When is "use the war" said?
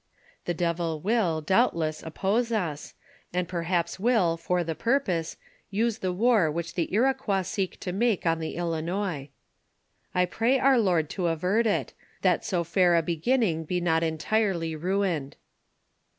5.69-6.49